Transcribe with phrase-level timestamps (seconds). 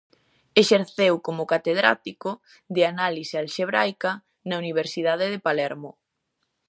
[0.61, 2.29] Exerceu como catedrático
[2.75, 4.11] de Análise Alxébrica
[4.49, 5.91] na Universidade de Palermo.